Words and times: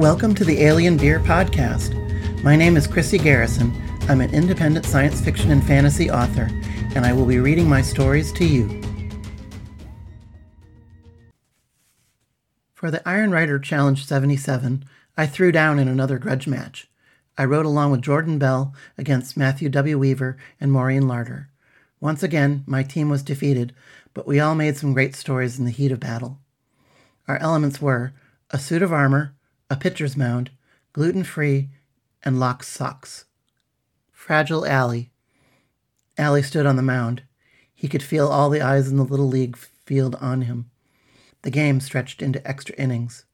Welcome 0.00 0.34
to 0.36 0.46
the 0.46 0.62
Alien 0.62 0.96
Beer 0.96 1.20
Podcast. 1.20 1.92
My 2.42 2.56
name 2.56 2.78
is 2.78 2.86
Chrissy 2.86 3.18
Garrison. 3.18 3.70
I'm 4.08 4.22
an 4.22 4.32
independent 4.32 4.86
science 4.86 5.20
fiction 5.20 5.50
and 5.50 5.62
fantasy 5.62 6.10
author, 6.10 6.48
and 6.94 7.04
I 7.04 7.12
will 7.12 7.26
be 7.26 7.38
reading 7.38 7.68
my 7.68 7.82
stories 7.82 8.32
to 8.32 8.46
you. 8.46 8.80
For 12.72 12.90
the 12.90 13.06
Iron 13.06 13.30
Writer 13.30 13.58
Challenge 13.58 14.02
77, 14.02 14.86
I 15.18 15.26
threw 15.26 15.52
down 15.52 15.78
in 15.78 15.86
another 15.86 16.18
grudge 16.18 16.46
match. 16.46 16.88
I 17.36 17.44
rode 17.44 17.66
along 17.66 17.90
with 17.90 18.00
Jordan 18.00 18.38
Bell 18.38 18.72
against 18.96 19.36
Matthew 19.36 19.68
W. 19.68 19.98
Weaver 19.98 20.38
and 20.58 20.72
Maureen 20.72 21.06
Larder. 21.06 21.50
Once 22.00 22.22
again, 22.22 22.64
my 22.66 22.82
team 22.82 23.10
was 23.10 23.22
defeated, 23.22 23.74
but 24.14 24.26
we 24.26 24.40
all 24.40 24.54
made 24.54 24.78
some 24.78 24.94
great 24.94 25.14
stories 25.14 25.58
in 25.58 25.66
the 25.66 25.70
heat 25.70 25.92
of 25.92 26.00
battle. 26.00 26.38
Our 27.28 27.36
elements 27.36 27.82
were 27.82 28.14
a 28.50 28.58
suit 28.58 28.80
of 28.80 28.94
armor, 28.94 29.34
a 29.70 29.76
pitcher's 29.76 30.16
mound, 30.16 30.50
gluten 30.92 31.22
free, 31.22 31.70
and 32.24 32.40
locked 32.40 32.64
socks. 32.64 33.26
Fragile 34.10 34.66
Allie. 34.66 35.12
Allie 36.18 36.42
stood 36.42 36.66
on 36.66 36.76
the 36.76 36.82
mound. 36.82 37.22
He 37.72 37.88
could 37.88 38.02
feel 38.02 38.26
all 38.26 38.50
the 38.50 38.60
eyes 38.60 38.88
in 38.88 38.96
the 38.96 39.04
Little 39.04 39.28
League 39.28 39.56
field 39.56 40.16
on 40.16 40.42
him. 40.42 40.70
The 41.42 41.50
game 41.50 41.80
stretched 41.80 42.20
into 42.20 42.46
extra 42.46 42.74
innings. 42.74 43.24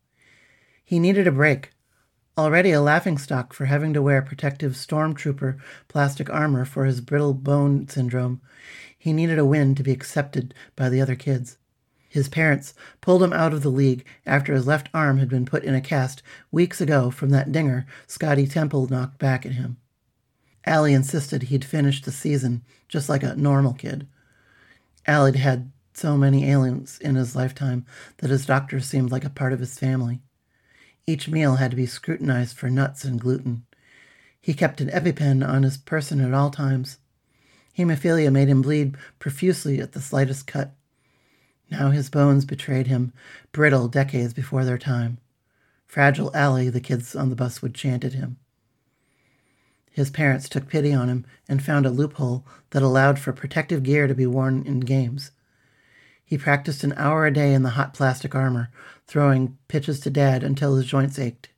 He 0.84 1.00
needed 1.00 1.26
a 1.26 1.32
break. 1.32 1.72
Already 2.38 2.70
a 2.70 2.82
laughingstock 2.82 3.54
for 3.54 3.64
having 3.64 3.94
to 3.94 4.02
wear 4.02 4.20
protective 4.20 4.72
stormtrooper 4.72 5.58
plastic 5.88 6.28
armor 6.30 6.66
for 6.66 6.84
his 6.84 7.00
brittle 7.00 7.32
bone 7.32 7.88
syndrome, 7.88 8.42
he 8.96 9.12
needed 9.12 9.38
a 9.38 9.44
win 9.44 9.74
to 9.74 9.82
be 9.82 9.90
accepted 9.90 10.52
by 10.76 10.90
the 10.90 11.00
other 11.00 11.16
kids. 11.16 11.56
His 12.16 12.30
parents 12.30 12.72
pulled 13.02 13.22
him 13.22 13.34
out 13.34 13.52
of 13.52 13.62
the 13.62 13.68
league 13.68 14.02
after 14.24 14.54
his 14.54 14.66
left 14.66 14.88
arm 14.94 15.18
had 15.18 15.28
been 15.28 15.44
put 15.44 15.64
in 15.64 15.74
a 15.74 15.82
cast 15.82 16.22
weeks 16.50 16.80
ago 16.80 17.10
from 17.10 17.28
that 17.28 17.52
dinger 17.52 17.84
Scotty 18.06 18.46
Temple 18.46 18.88
knocked 18.88 19.18
back 19.18 19.44
at 19.44 19.52
him. 19.52 19.76
Allie 20.64 20.94
insisted 20.94 21.42
he'd 21.42 21.62
finish 21.62 22.00
the 22.00 22.10
season 22.10 22.62
just 22.88 23.10
like 23.10 23.22
a 23.22 23.36
normal 23.36 23.74
kid. 23.74 24.08
Allie'd 25.06 25.36
had 25.36 25.70
so 25.92 26.16
many 26.16 26.50
ailments 26.50 26.96
in 26.96 27.16
his 27.16 27.36
lifetime 27.36 27.84
that 28.16 28.30
his 28.30 28.46
doctor 28.46 28.80
seemed 28.80 29.10
like 29.10 29.26
a 29.26 29.28
part 29.28 29.52
of 29.52 29.60
his 29.60 29.78
family. 29.78 30.22
Each 31.06 31.28
meal 31.28 31.56
had 31.56 31.72
to 31.72 31.76
be 31.76 31.84
scrutinized 31.84 32.56
for 32.56 32.70
nuts 32.70 33.04
and 33.04 33.20
gluten. 33.20 33.66
He 34.40 34.54
kept 34.54 34.80
an 34.80 34.88
EpiPen 34.88 35.46
on 35.46 35.64
his 35.64 35.76
person 35.76 36.22
at 36.22 36.32
all 36.32 36.48
times. 36.48 36.96
Hemophilia 37.76 38.32
made 38.32 38.48
him 38.48 38.62
bleed 38.62 38.96
profusely 39.18 39.80
at 39.80 39.92
the 39.92 40.00
slightest 40.00 40.46
cut. 40.46 40.72
Now 41.70 41.90
his 41.90 42.10
bones 42.10 42.44
betrayed 42.44 42.86
him, 42.86 43.12
brittle 43.52 43.88
decades 43.88 44.32
before 44.32 44.64
their 44.64 44.78
time. 44.78 45.18
Fragile 45.86 46.34
Allie, 46.34 46.70
the 46.70 46.80
kids 46.80 47.16
on 47.16 47.30
the 47.30 47.36
bus 47.36 47.62
would 47.62 47.74
chant 47.74 48.04
at 48.04 48.12
him. 48.12 48.36
His 49.90 50.10
parents 50.10 50.48
took 50.48 50.68
pity 50.68 50.92
on 50.92 51.08
him 51.08 51.24
and 51.48 51.64
found 51.64 51.86
a 51.86 51.90
loophole 51.90 52.44
that 52.70 52.82
allowed 52.82 53.18
for 53.18 53.32
protective 53.32 53.82
gear 53.82 54.06
to 54.06 54.14
be 54.14 54.26
worn 54.26 54.62
in 54.66 54.80
games. 54.80 55.30
He 56.22 56.36
practiced 56.36 56.84
an 56.84 56.92
hour 56.96 57.24
a 57.24 57.32
day 57.32 57.54
in 57.54 57.62
the 57.62 57.70
hot 57.70 57.94
plastic 57.94 58.34
armor, 58.34 58.70
throwing 59.06 59.56
pitches 59.68 60.00
to 60.00 60.10
Dad 60.10 60.42
until 60.42 60.76
his 60.76 60.86
joints 60.86 61.18
ached. 61.18 61.48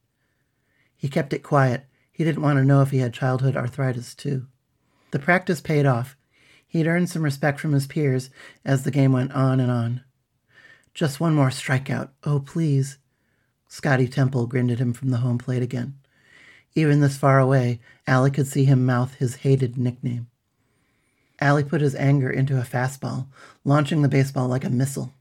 He 0.96 1.08
kept 1.08 1.32
it 1.32 1.42
quiet. 1.42 1.86
He 2.12 2.22
didn't 2.22 2.42
want 2.42 2.58
to 2.58 2.64
know 2.64 2.82
if 2.82 2.90
he 2.90 2.98
had 2.98 3.14
childhood 3.14 3.56
arthritis, 3.56 4.14
too. 4.14 4.46
The 5.10 5.18
practice 5.18 5.60
paid 5.60 5.86
off. 5.86 6.16
He'd 6.66 6.86
earned 6.86 7.08
some 7.08 7.22
respect 7.22 7.58
from 7.58 7.72
his 7.72 7.86
peers 7.86 8.30
as 8.64 8.84
the 8.84 8.90
game 8.90 9.12
went 9.12 9.32
on 9.32 9.58
and 9.58 9.70
on. 9.70 10.04
Just 10.98 11.20
one 11.20 11.32
more 11.32 11.50
strikeout. 11.50 12.08
Oh, 12.24 12.40
please. 12.40 12.98
Scotty 13.68 14.08
Temple 14.08 14.48
grinned 14.48 14.72
at 14.72 14.80
him 14.80 14.92
from 14.92 15.10
the 15.10 15.18
home 15.18 15.38
plate 15.38 15.62
again. 15.62 15.94
Even 16.74 16.98
this 16.98 17.16
far 17.16 17.38
away, 17.38 17.78
Allie 18.08 18.32
could 18.32 18.48
see 18.48 18.64
him 18.64 18.84
mouth 18.84 19.14
his 19.14 19.36
hated 19.36 19.78
nickname. 19.78 20.26
Allie 21.40 21.62
put 21.62 21.82
his 21.82 21.94
anger 21.94 22.28
into 22.28 22.58
a 22.58 22.64
fastball, 22.64 23.28
launching 23.64 24.02
the 24.02 24.08
baseball 24.08 24.48
like 24.48 24.64
a 24.64 24.70
missile. 24.70 25.14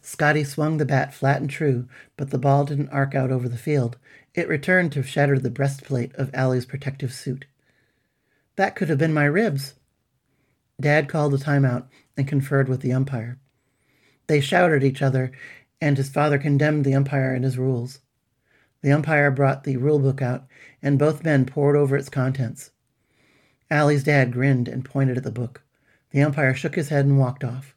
Scotty 0.00 0.44
swung 0.44 0.78
the 0.78 0.86
bat 0.86 1.12
flat 1.12 1.42
and 1.42 1.50
true, 1.50 1.86
but 2.16 2.30
the 2.30 2.38
ball 2.38 2.64
didn't 2.64 2.88
arc 2.88 3.14
out 3.14 3.30
over 3.30 3.50
the 3.50 3.58
field. 3.58 3.98
It 4.34 4.48
returned 4.48 4.92
to 4.92 5.02
shatter 5.02 5.38
the 5.38 5.50
breastplate 5.50 6.14
of 6.14 6.30
Allie's 6.32 6.64
protective 6.64 7.12
suit. 7.12 7.44
That 8.56 8.74
could 8.74 8.88
have 8.88 8.96
been 8.96 9.12
my 9.12 9.26
ribs, 9.26 9.74
Dad 10.80 11.10
called 11.10 11.34
a 11.34 11.36
timeout 11.36 11.88
and 12.16 12.26
conferred 12.26 12.70
with 12.70 12.80
the 12.80 12.94
umpire. 12.94 13.38
They 14.32 14.40
shouted 14.40 14.76
at 14.76 14.84
each 14.84 15.02
other, 15.02 15.30
and 15.78 15.98
his 15.98 16.08
father 16.08 16.38
condemned 16.38 16.86
the 16.86 16.94
umpire 16.94 17.34
and 17.34 17.44
his 17.44 17.58
rules. 17.58 17.98
The 18.80 18.90
umpire 18.90 19.30
brought 19.30 19.64
the 19.64 19.76
rule 19.76 19.98
book 19.98 20.22
out, 20.22 20.46
and 20.82 20.98
both 20.98 21.22
men 21.22 21.44
pored 21.44 21.76
over 21.76 21.98
its 21.98 22.08
contents. 22.08 22.70
Allie's 23.70 24.04
dad 24.04 24.32
grinned 24.32 24.68
and 24.68 24.86
pointed 24.86 25.18
at 25.18 25.22
the 25.22 25.30
book. 25.30 25.60
The 26.12 26.22
umpire 26.22 26.54
shook 26.54 26.76
his 26.76 26.88
head 26.88 27.04
and 27.04 27.18
walked 27.18 27.44
off. 27.44 27.74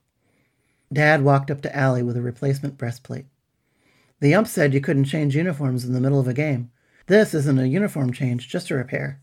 Dad 0.93 1.23
walked 1.23 1.51
up 1.51 1.59
to 1.63 1.75
Allie 1.75 2.03
with 2.03 2.15
a 2.15 2.21
replacement 2.21 2.77
breastplate. 2.77 3.25
The 4.21 4.33
ump 4.33 4.47
said 4.47 4.73
you 4.73 4.79
couldn't 4.79 5.11
change 5.11 5.35
uniforms 5.35 5.83
in 5.83 5.91
the 5.91 5.99
middle 5.99 6.21
of 6.21 6.27
a 6.29 6.33
game. 6.33 6.71
This 7.07 7.33
isn't 7.33 7.59
a 7.59 7.67
uniform 7.67 8.13
change, 8.13 8.47
just 8.47 8.71
a 8.71 8.75
repair. 8.75 9.19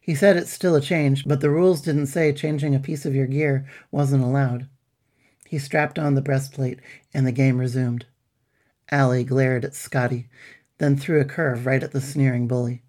He 0.00 0.14
said 0.14 0.36
it's 0.36 0.52
still 0.52 0.76
a 0.76 0.80
change, 0.80 1.26
but 1.26 1.40
the 1.40 1.50
rules 1.50 1.82
didn't 1.82 2.06
say 2.06 2.32
changing 2.32 2.76
a 2.76 2.78
piece 2.78 3.04
of 3.04 3.16
your 3.16 3.26
gear 3.26 3.66
wasn't 3.90 4.22
allowed. 4.22 4.68
He 5.50 5.58
strapped 5.58 5.98
on 5.98 6.14
the 6.14 6.22
breastplate, 6.22 6.78
and 7.12 7.26
the 7.26 7.32
game 7.32 7.58
resumed. 7.58 8.06
Allie 8.88 9.24
glared 9.24 9.64
at 9.64 9.74
Scotty, 9.74 10.28
then 10.78 10.96
threw 10.96 11.20
a 11.20 11.24
curve 11.24 11.66
right 11.66 11.82
at 11.82 11.90
the 11.90 12.00
sneering 12.00 12.46
bully. 12.46 12.84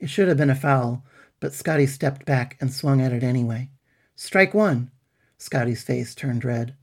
It 0.00 0.10
should 0.10 0.26
have 0.26 0.36
been 0.36 0.50
a 0.50 0.56
foul, 0.56 1.04
but 1.38 1.54
Scotty 1.54 1.86
stepped 1.86 2.26
back 2.26 2.56
and 2.60 2.72
swung 2.72 3.00
at 3.00 3.12
it 3.12 3.22
anyway. 3.22 3.70
Strike 4.16 4.54
one! 4.54 4.90
Scotty's 5.38 5.84
face 5.84 6.16
turned 6.16 6.44
red. 6.44 6.74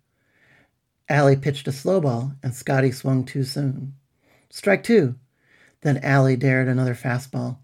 Allie 1.10 1.36
pitched 1.36 1.68
a 1.68 1.74
slow 1.74 2.00
ball, 2.00 2.36
and 2.42 2.56
Scotty 2.56 2.94
swung 2.94 3.26
too 3.26 3.44
soon. 3.44 3.96
Strike 4.50 4.84
two! 4.84 5.16
Then 5.82 5.98
Allie 5.98 6.38
dared 6.38 6.70
another 6.70 6.96
fastball. 6.96 7.58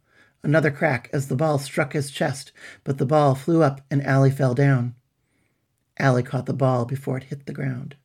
Another 0.44 0.70
crack 0.70 1.10
as 1.14 1.30
the 1.30 1.38
ball 1.38 1.60
struck 1.60 1.94
his 1.94 2.12
chest, 2.12 2.52
but 2.84 2.98
the 2.98 3.06
ball 3.06 3.36
flew 3.36 3.64
up 3.64 3.80
and 3.90 4.06
Allie 4.06 4.32
fell 4.32 4.54
down. 4.54 4.96
Allie 6.00 6.24
caught 6.24 6.46
the 6.46 6.54
ball 6.54 6.86
before 6.86 7.18
it 7.18 7.26
hit 7.26 7.46
the 7.46 7.54
ground. 7.54 7.96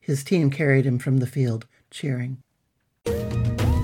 His 0.00 0.24
team 0.24 0.50
carried 0.50 0.86
him 0.86 0.98
from 0.98 1.18
the 1.18 1.26
field, 1.26 1.66
cheering. 1.90 2.38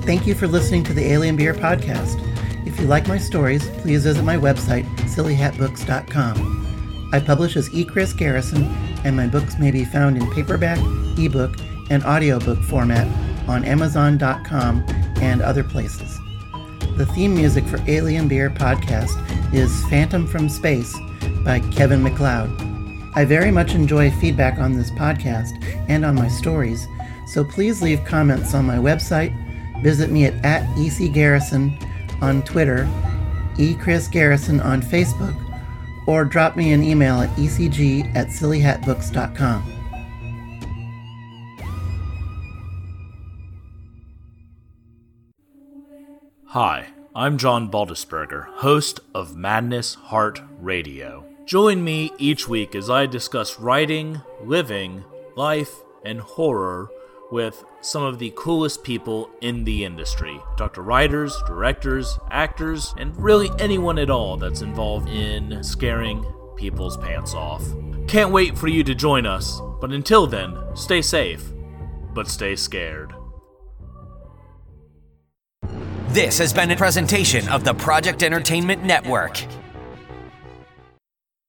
Thank 0.04 0.26
you 0.26 0.34
for 0.34 0.46
listening 0.46 0.84
to 0.84 0.92
the 0.92 1.12
Alien 1.12 1.36
Beer 1.36 1.54
Podcast. 1.54 2.20
If 2.66 2.80
you 2.80 2.86
like 2.86 3.06
my 3.06 3.18
stories, 3.18 3.68
please 3.78 4.04
visit 4.04 4.22
my 4.22 4.36
website, 4.36 4.84
sillyhatbooks.com. 5.00 7.10
I 7.12 7.20
publish 7.20 7.56
as 7.56 7.72
E. 7.74 7.84
Chris 7.84 8.12
Garrison, 8.12 8.64
and 9.04 9.16
my 9.16 9.26
books 9.26 9.58
may 9.58 9.70
be 9.70 9.84
found 9.84 10.16
in 10.16 10.30
paperback, 10.32 10.78
ebook, 11.18 11.56
and 11.90 12.02
audiobook 12.04 12.58
format 12.64 13.06
on 13.48 13.64
Amazon.com 13.64 14.84
and 15.20 15.42
other 15.42 15.62
places. 15.62 16.18
The 16.96 17.06
theme 17.14 17.34
music 17.34 17.64
for 17.66 17.78
Alien 17.86 18.28
Beer 18.28 18.50
podcast 18.50 19.20
is 19.52 19.84
Phantom 19.86 20.26
from 20.26 20.48
Space 20.48 20.96
by 21.44 21.60
Kevin 21.60 22.02
MacLeod. 22.02 22.73
I 23.16 23.24
very 23.24 23.52
much 23.52 23.74
enjoy 23.74 24.10
feedback 24.10 24.58
on 24.58 24.76
this 24.76 24.90
podcast 24.90 25.52
and 25.88 26.04
on 26.04 26.16
my 26.16 26.26
stories, 26.28 26.88
so 27.26 27.44
please 27.44 27.80
leave 27.80 28.04
comments 28.04 28.54
on 28.54 28.64
my 28.64 28.76
website, 28.76 29.32
visit 29.82 30.10
me 30.10 30.24
at, 30.24 30.44
at 30.44 30.66
ecgarrison 30.76 31.80
on 32.20 32.42
Twitter, 32.42 32.88
echrisgarrison 33.54 34.64
on 34.64 34.82
Facebook, 34.82 35.34
or 36.08 36.24
drop 36.24 36.56
me 36.56 36.72
an 36.72 36.82
email 36.82 37.20
at 37.20 37.30
ecg 37.36 38.14
at 38.16 38.26
sillyhatbooks.com. 38.28 39.70
Hi, 46.46 46.86
I'm 47.14 47.38
John 47.38 47.70
Baltisberger, 47.70 48.46
host 48.46 49.00
of 49.14 49.36
Madness 49.36 49.94
Heart 49.94 50.40
Radio. 50.60 51.33
Join 51.44 51.84
me 51.84 52.10
each 52.16 52.48
week 52.48 52.74
as 52.74 52.88
I 52.88 53.04
discuss 53.04 53.60
writing, 53.60 54.22
living, 54.42 55.04
life, 55.36 55.82
and 56.02 56.18
horror 56.18 56.88
with 57.30 57.62
some 57.82 58.02
of 58.02 58.18
the 58.18 58.32
coolest 58.34 58.82
people 58.82 59.28
in 59.42 59.64
the 59.64 59.84
industry. 59.84 60.40
Talk 60.56 60.72
to 60.74 60.82
writers, 60.82 61.36
directors, 61.46 62.18
actors, 62.30 62.94
and 62.96 63.14
really 63.22 63.50
anyone 63.58 63.98
at 63.98 64.08
all 64.08 64.38
that's 64.38 64.62
involved 64.62 65.10
in 65.10 65.62
scaring 65.62 66.24
people's 66.56 66.96
pants 66.96 67.34
off. 67.34 67.62
Can't 68.08 68.32
wait 68.32 68.56
for 68.56 68.68
you 68.68 68.82
to 68.82 68.94
join 68.94 69.26
us, 69.26 69.60
but 69.82 69.92
until 69.92 70.26
then, 70.26 70.56
stay 70.74 71.02
safe, 71.02 71.44
but 72.14 72.26
stay 72.26 72.56
scared. 72.56 73.12
This 76.08 76.38
has 76.38 76.54
been 76.54 76.70
a 76.70 76.76
presentation 76.76 77.46
of 77.48 77.64
the 77.64 77.74
Project 77.74 78.22
Entertainment 78.22 78.82
Network. 78.82 79.44